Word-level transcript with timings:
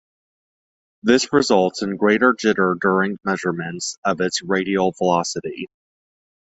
This 1.03 1.31
results 1.31 1.83
in 1.83 1.95
greater 1.95 2.33
jitter 2.33 2.73
during 2.81 3.19
measurements 3.23 3.97
of 4.03 4.19
its 4.19 4.41
radial 4.41 4.93
velocity. 4.97 5.67